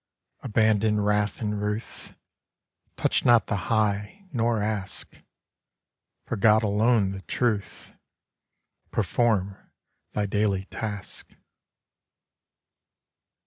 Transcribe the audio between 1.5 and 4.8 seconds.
Ruth. Touch not the High, nor